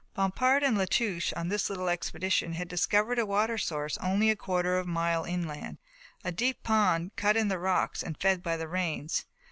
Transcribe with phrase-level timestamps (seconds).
[0.15, 4.35] Bompard and La Touche on this little expedition had discovered a water source only a
[4.35, 5.77] quarter of a mile inland,
[6.23, 9.25] a deep pond cut in the rocks and fed by the rains.